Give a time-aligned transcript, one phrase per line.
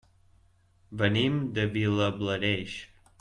[1.01, 2.79] Venim de Vilablareix.